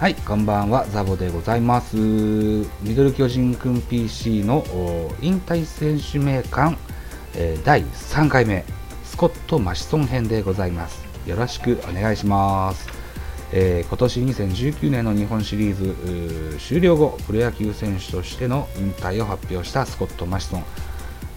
[0.00, 1.94] はい、こんばんは、ザボでございます。
[1.94, 4.64] ミドル巨人くん PC の
[5.20, 6.78] 引退選手名鑑、
[7.34, 8.64] えー、第3回目、
[9.04, 11.04] スコット・マシソン編でございます。
[11.26, 12.88] よろしくお願いします。
[13.52, 20.64] えー、今年2019年の日本シリーズ終了後、プロ野球選手としての引退を発表したスコット・マシソン。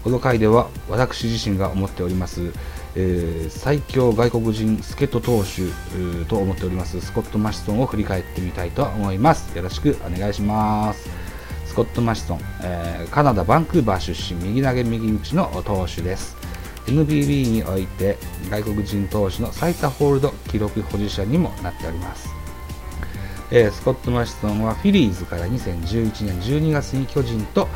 [0.04, 2.50] この回では私自身が思っております、
[2.96, 9.56] えー、最強外国人助っ人投手と思っておりますスコット・マシソンを振り返ってみたいと思います。
[9.56, 11.08] よろしくお願いします。
[11.66, 16.36] スコット・マシソン、えー、カナダ・バンクーバー出身右投げ右打ちの投手です。
[16.86, 18.16] NBB において
[18.50, 22.28] 外国人投手の最多ホールド記録保持者にもなっております。
[23.50, 27.68] えー、スコット・マシソンはフィリーズから2011年12月に巨人と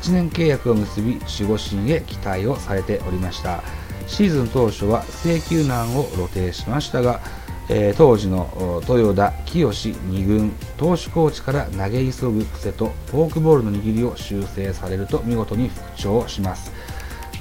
[0.00, 3.62] 1年契約を結び守護神へ期待をされておりました。
[4.06, 7.20] シーズン当初は請求難を露呈しましたが、
[7.68, 16.72] えー、当時の豊田清2軍投手コーチから投げ急ぐ癖とフォークボールの握りを修正されると見事に復調します、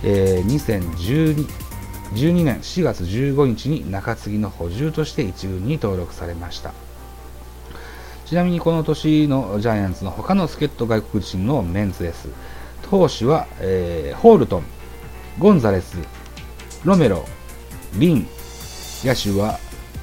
[0.04, 1.48] えー、2012
[2.14, 6.74] 12年4月15日に中継ぎの補充として1軍に登録されました
[8.26, 12.30] ちなみにこの年のジャイアンツの他の助っ人外国人のメンツです。
[12.90, 14.64] 投手は、えー、ホールトン、
[15.38, 15.98] ゴンザレス、
[16.86, 17.26] ロメロ、
[17.96, 18.28] リン、
[19.04, 19.60] 野手は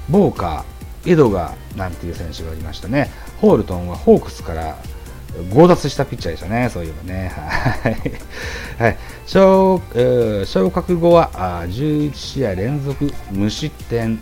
[0.08, 3.10] ボーカー、エドガーなんていう選手がいましたね。
[3.40, 4.76] ホールトンはホークスから
[5.54, 7.32] 強奪したピッチャーでしたね、そういえばね。
[8.78, 8.96] はい。
[9.26, 9.80] 昇
[10.44, 14.20] 昇格後はあ11試合連続無失点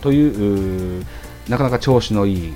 [0.00, 1.06] という
[1.48, 2.54] なかなか調子のいい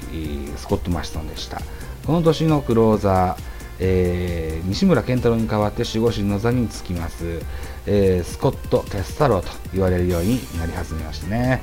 [0.57, 1.63] スコット・マシソンでした。
[2.07, 3.52] この年のクローザー、
[3.85, 7.41] えー、西村健太郎に代わって守護神の座につきます、
[7.87, 11.61] えー、スコット・テスタローと言われるようになり始めましたね。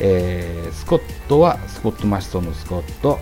[0.00, 3.18] えー、スコットはスコット・マシソンのスコット、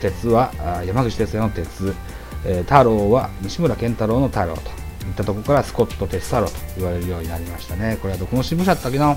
[0.00, 0.52] 鉄は
[0.86, 1.92] 山口哲也の鉄、
[2.44, 7.98] えー、太郎は西村健太郎の太郎といったところからスコット・テスタローと言われるようになりましたね。
[8.00, 9.16] これはどこの支部社だったっけな？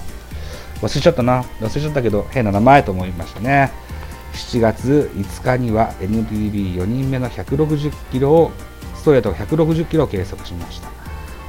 [0.81, 1.43] 忘れちゃったな。
[1.59, 3.71] 忘れちゃったけど、変な名前と思いましたね。
[4.33, 8.51] 7月5日には NPB4 人目の160キロを、
[9.01, 10.87] ストレート160キロを計測しました。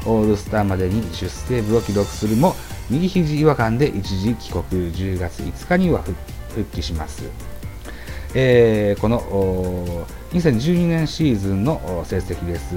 [0.06, 2.54] オールスターまでに10セーブを記録するも、
[2.88, 7.24] 右肘違和感で一時帰国、10月5日には復帰します。
[8.34, 9.20] えー、この
[10.32, 12.76] 2012年シーズンの成績です。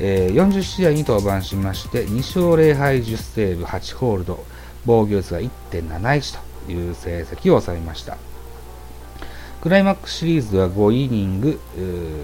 [0.00, 4.42] えー、40試合に登板しまして、2勝0敗10セーブ8ホールド、
[4.86, 8.16] 防御率が1.71という成績を収めました。
[9.60, 11.60] クライマックスシリーズは5イニング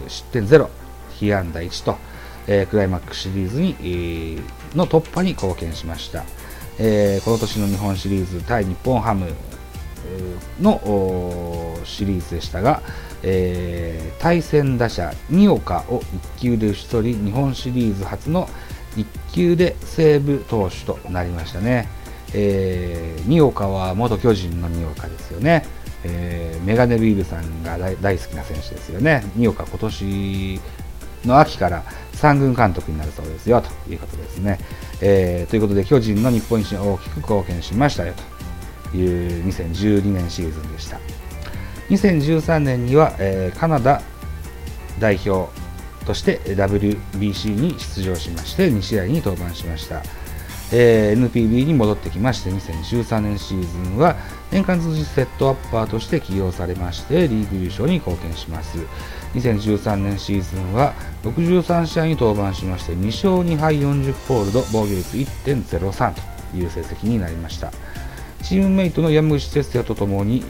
[0.09, 0.69] 失点0、
[1.21, 1.97] 被安打1と、
[2.47, 4.43] えー、クライマックスシリーズに、えー、
[4.77, 6.25] の突破に貢献しました。
[6.79, 9.31] えー、この年の日本シリーズ対日本ハム
[10.61, 12.83] のシリーズでしたが、
[13.23, 16.01] えー、対戦打者2岡を
[16.39, 18.49] 1球で打ち取り日本シリーズ初の
[18.97, 21.89] 1球で西武投手となりましたね。
[22.33, 25.65] えー、岡は元巨人の二岡ですよね、
[26.05, 30.61] えー、メガネビールさんが大好きな選手ですよね二岡今年
[31.25, 34.59] の秋から三軍監督になるそうですよということですね、
[35.01, 38.15] えー、ということで巨人の日本一に大きく貢献しましたよ
[38.91, 40.99] という2012年シーズンでした。
[41.91, 44.01] 2013年には、えー、カナダ
[45.01, 45.51] 代表
[46.07, 50.03] として WBC に出場しまして2試合に登板しました。
[50.73, 54.17] えー、NPB に戻ってきまして2013年シーズンは
[54.53, 58.79] 年間通じセットアッパーとして起用されましてリーグ優勝に貢献します
[59.35, 66.15] 2013年シーズンは63試合に登板しまして2勝2敗40ホールド防御率1.03
[66.51, 67.73] という成績になりました
[68.43, 70.43] チームメイトの山口哲也とともに、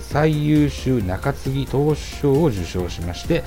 [0.00, 3.42] 最優秀中継ぎ投手賞を受賞しまして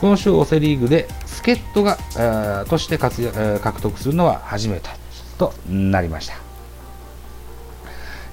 [0.00, 1.96] この賞をセ・リーグで助っ人が
[2.68, 4.90] として獲得するのは初めて
[5.38, 6.47] となりました。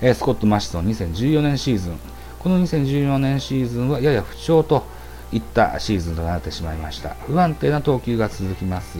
[0.08, 2.00] えスコット・マシソン2014年シーズン。
[2.38, 4.86] この2014年シーズンはやや不調と
[5.32, 7.16] いったシーズンとなってしまいました。
[7.26, 9.00] 不安定な投球が続きます。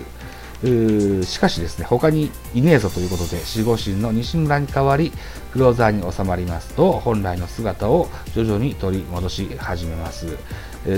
[1.24, 5.12] しかしですね、他にいねえぞということで、守護神の西村に代わり、
[5.54, 10.26] クローザーに収まりますと、本来の姿を徐々に取り戻し始めます。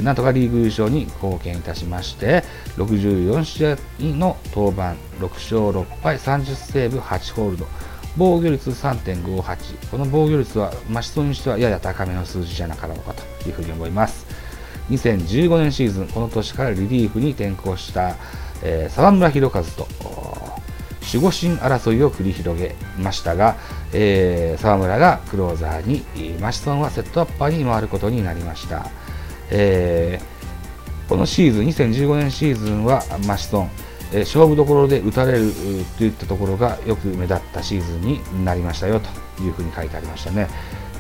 [0.04, 2.46] なんとかリーグ優勝に貢献いたしまして、
[2.78, 3.78] 64試合
[4.16, 7.68] の登板、6勝6敗、30セーブ、8ホールド、
[8.18, 9.90] 防御率3.58。
[9.92, 14.26] この防御率は、マシソンにしてはやや高めの数字じゃなかろうかというふうに思います。
[14.90, 18.16] 2015年シーズン、この年からリリーフに転向した、
[18.64, 19.88] えー、沢村博和と
[21.14, 23.56] 守護神争いを繰り広げましたが、
[23.94, 26.04] えー、沢村がクローザーに、
[26.40, 28.90] マシソンはセットアッパーに回ることになりました。
[29.52, 33.70] えー、このシーズン、2015年シーズンはマシソン、
[34.14, 35.52] え、勝負どころで打たれる
[35.98, 40.48] といったところがよく目立ったシーズンになりましたよというふうに書いてありましたね。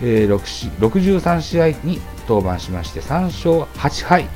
[0.02, 0.40] えー、
[0.80, 4.30] 63試合に登板しまして3勝8敗、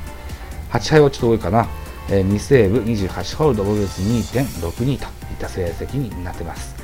[0.70, 1.68] 8敗はちょっと多いかな、
[2.10, 4.98] えー、2セーブ28ホールド防御率2.62といっ
[5.38, 6.74] た成績になってます。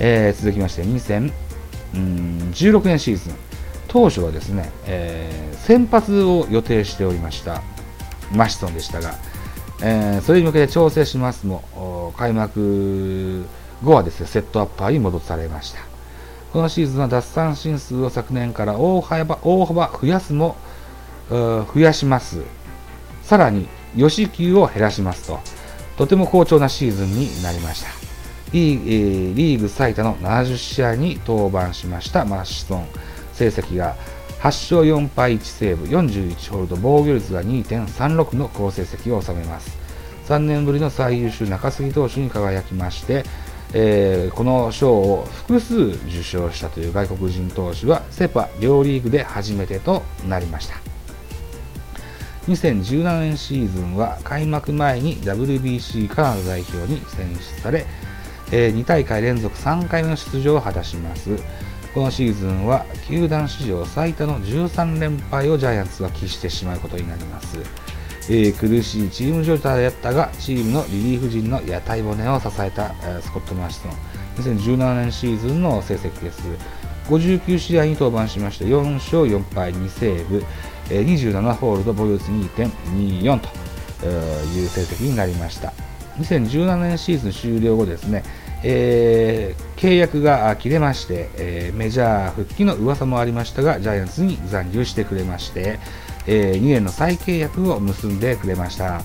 [0.00, 3.34] えー、続きまして2016年シーズン
[3.86, 7.60] 当初はですね、えー、先発を予定しておりました
[8.32, 9.14] マシソンでしたが、
[9.82, 13.44] えー、それに向けて調整しますも開幕
[13.82, 15.80] 後はですねセットアッパーに戻されました。
[16.52, 20.56] このシーズンは奪三振数を昨年から大幅大幅増やすも
[21.30, 22.42] 増やします。
[23.22, 25.38] さらに吉球を減らしますと。
[25.96, 27.88] とても好調なシーズンになりました。
[28.52, 32.86] リー,、リーグ最多の70試合に登板しましたマッシソン。
[33.32, 33.94] 成績が
[34.40, 39.78] 8勝4敗1セーブ41ホールド防御率が2.36の好成績を収めます
[40.28, 43.24] 3年ぶりの最優秀中継ぎ投手に輝きまして、
[43.74, 50.76] えー、この賞を複数受賞したという外国人投手はセ・パ両リーグで初めてとなりました
[52.46, 57.84] 2017年シーズンは開幕前に WBC カナダ代表に選出され
[58.52, 61.30] えー、2大会連続3回目の出場を果たします。
[61.94, 67.58] このシーズンは球団史上最多の13連敗をジャイアンツは喫してしまうことになります。
[68.28, 73.92] えー、苦しいチーム状態だったが、チームのリリーフ陣の屋台骨を支えた、スコット・マーシソン。
[74.36, 76.42] 2017年シーズンの成績です。
[77.08, 80.44] 59試合に登板しまして、4勝4敗2セーブ、
[80.90, 85.72] えー、27ホールド防御率2.24という成績になりました。
[86.18, 88.22] 2017年シーズン終了後ですね、
[88.62, 95.78] えー、契約が切れまして、えー、メジャー復帰の噂もありましたが、ジャイアンツに残留してくれまして、
[96.26, 99.02] えー、2年の再契約を結んでくれました。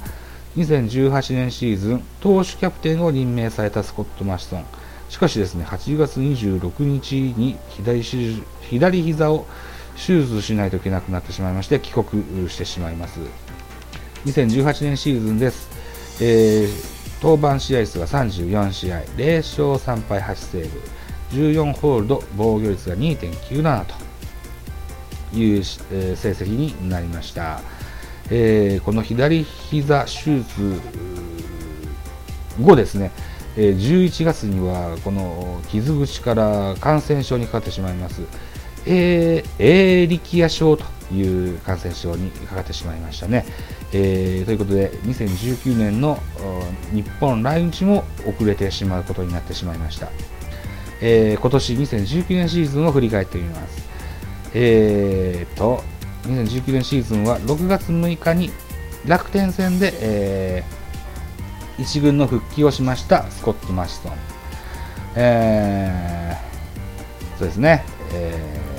[0.57, 4.65] 2018年シーズン、投手キャプテンを任命されたスコット・マシソン。
[5.09, 8.01] しかしですね、8月26日に左
[8.61, 9.45] 左膝を
[9.95, 13.19] 手術しないといけなくなってしまいまして、帰国してしまいます。
[14.25, 15.69] 2018年シーズンです。
[16.21, 20.81] えー登板試合数が34試合、0勝3敗8セーブ、
[21.31, 27.61] 14ホールド、防御率が2.97という、えー、成績になりました。
[28.31, 30.81] えー、この左膝手術
[32.59, 33.11] 後ですね、
[33.55, 38.23] えー、11月にはこの傷口から感染症にかかってしまいます、
[38.87, 43.45] えエーリキア症という感染症にかかってしまいましたね。
[43.93, 46.19] えー、ということで、2019年の
[46.93, 50.09] 日本来日も遅れてしまうことになってしまいました。
[51.01, 53.85] えー、今年2019年シーズンを振り返ってみます。
[54.53, 55.83] えーと、
[56.23, 58.49] 2019年シーズンは6月6日に
[59.05, 64.11] 楽天戦で、えー、1軍の復帰をしましたスコット・マシソン。
[65.17, 68.74] えー、そうですね、えー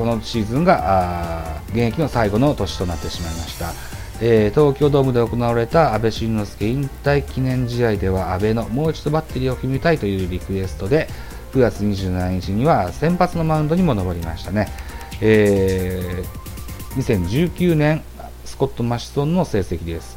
[0.00, 3.74] このシーズンが現役の最後の年となってしまいました。
[4.22, 11.06] えー、東京ドームで行われた阿部慎之助引退記念試合では阿部のもう一度バッテリーを決めたいというリクエストで
[11.52, 14.68] 9月27日には先発のマウンドにも上りましたね、
[15.20, 17.26] えー、
[17.58, 18.02] 2019年
[18.46, 20.16] スコット・マシソンの成績です、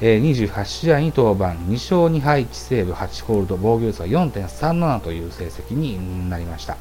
[0.00, 1.60] えー、28試合に登板。
[1.60, 6.76] 2勝2敗1セーブ8ホールド防御率は4.37という成績になりました。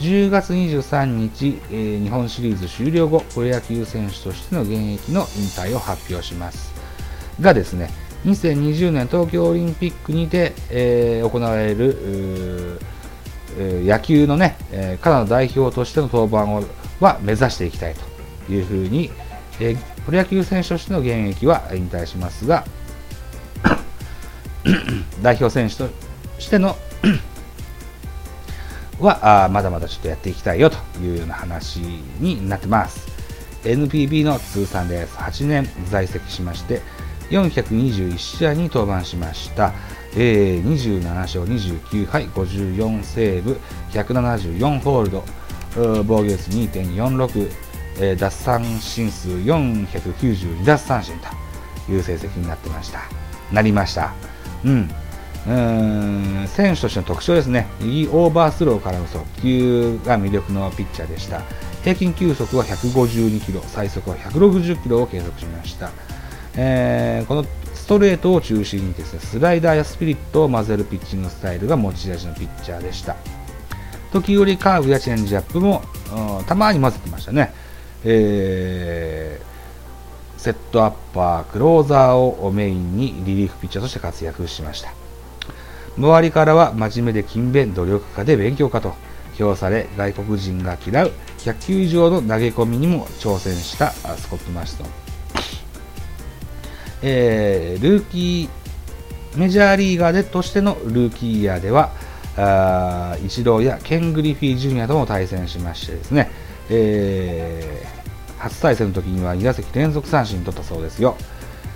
[0.00, 6.72] 10月23日、えー、日本シリーズ終了後、プロ野球選手としての現役の引退を発表します。
[7.38, 7.90] がですね、
[8.24, 12.80] 2020年東京オリンピックにて、えー、行われる、
[13.58, 16.64] 野球のね、えー、カナダ代表としての登板を
[17.00, 17.94] は目指していきたい
[18.46, 19.10] というふうに、
[19.60, 19.76] え、
[20.06, 22.64] プロ野球選手としての現役は引退しますが、
[25.20, 25.88] 代表選手と
[26.38, 26.76] しての
[29.06, 31.80] はあまだまだちょっとやっていきたいよというような話
[32.20, 33.08] になってます。
[33.64, 35.16] NPB の通算です。
[35.16, 36.80] 8年在籍しまして
[37.30, 39.72] 421試合に登板しました、
[40.16, 43.60] えー、27勝29敗54セーブ
[43.92, 45.24] 174ホールド。
[45.76, 47.50] 防御率2.46、
[48.00, 51.14] えー、奪三振数492奪三振
[51.86, 53.02] という成績になってました。
[53.52, 54.12] なりました。
[54.64, 54.90] うん。
[55.48, 61.42] うん選手としての特徴ですね、右オーバースローからの速球が魅力のピッチャーでした。
[61.82, 65.90] 平均球速は152キロ、最速は160キロを計測しました。
[66.56, 67.44] えー、この
[67.74, 73.16] ストレートを中心にですね、スライダーやスプリットを混ぜるピッチングスタイルが持ち味のピッチャーでした。
[74.12, 75.82] 時折カーブやチェンジアップも、
[76.46, 77.52] たまに混ぜてましたね。
[78.04, 84.99] えー、セットアッパー、クローザーをメインにリリーフピッチャーとして活躍しました。
[86.00, 88.94] 周りからは真面目で勤勉、努力家で勉強家と
[89.34, 94.86] 評され、外国人が嫌う100球以上の投げ込みにも挑戦したスコット・マシソン。
[97.02, 101.90] えー、ルーキー、メジャーリーガーでとしてのルーキーイヤーでは、
[102.36, 106.30] あイチローやケン・グリフィー・ジュニアとも対戦しましてですね、
[106.68, 111.16] えー、初対戦の時には2打席連続三振取ったそうですよ。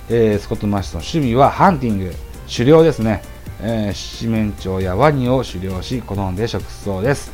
[0.09, 2.13] えー、スコット・マシソン、趣味はハンティング、
[2.51, 3.23] 狩猟ですね。
[3.67, 7.33] えー、七面鳥やワニを狩猟し、好んで食すそうです。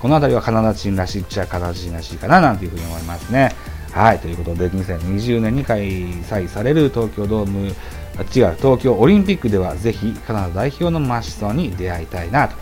[0.00, 3.54] この辺りはカナダ人らしいっちゃカナダ人らしいかななんていうふうに思いますね。
[3.92, 5.88] はい、ということで2020年に開
[6.22, 7.74] 催される東京ドーム、違う、
[8.56, 12.56] 東京オリンピックではぜひカナダ代表のマシソンに出会いたいなと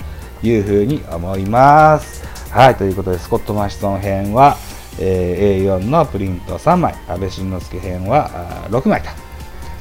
[0.47, 2.23] いうふうに思います。
[2.51, 4.59] はい、ということでスコット・マシソン編は、
[5.01, 8.29] えー、A4 のプリント3枚、安倍晋之助編は
[8.71, 9.26] 6枚と。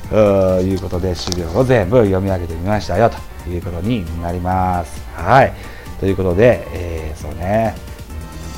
[0.09, 3.09] ということで資料を全部読み上げてみましたよ
[3.43, 5.03] ということになります。
[5.15, 5.53] はい。
[6.00, 7.75] ということで、えー、そうね、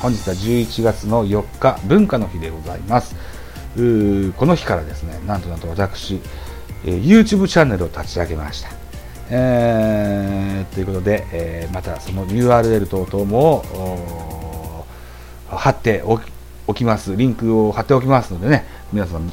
[0.00, 3.14] 本日は11月の4日、文化の日でございます
[3.76, 4.32] う。
[4.32, 6.20] この日からですね、なんとなんと私、
[6.84, 8.70] え、YouTube チャンネルを立ち上げました。
[9.30, 14.86] えー、ということで、えー、またその URL 等々も
[15.48, 16.02] 貼って
[16.66, 17.16] おきます。
[17.16, 19.32] リンクを貼っておきますのでね、皆さん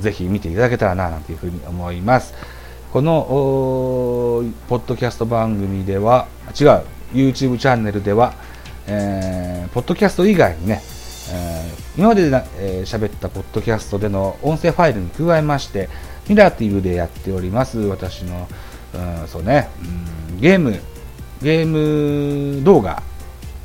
[0.00, 2.34] ぜひ見ていただけたらな、なんていうふうに思います。
[2.92, 3.24] この、
[4.68, 6.26] ポッドキャスト番組では、
[6.58, 6.82] 違う、
[7.14, 8.34] YouTube チャンネルでは、
[8.86, 10.82] えー、ポッドキャスト以外にね、
[11.30, 15.88] えー、今まで喋、えー、ったポッドキャストでの音声ファイルに加えまして、
[16.28, 18.48] ミラティブでやっております、私の、
[18.94, 19.68] うん、そうね、
[20.30, 20.78] うん、ゲーム、
[21.42, 23.02] ゲーム動画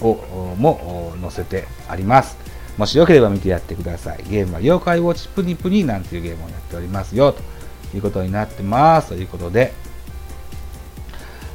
[0.01, 0.15] を
[0.57, 2.46] も載せてあります。
[2.77, 4.23] もしよければ見てやってください。
[4.29, 7.41] ゲームは妖怪ウォッチプニプニなんていうゲームをやっておりますよ、と
[7.95, 9.09] いうことになってます。
[9.09, 9.73] ということで、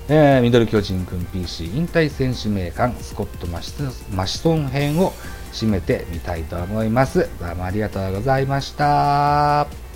[0.09, 3.73] えー、ミドル巨人くん PC 引退選手名鑑スコットマシ
[4.11, 5.13] マシソン編を
[5.53, 7.29] 締めてみたいと思います。
[7.41, 9.92] どうもありがとうございました。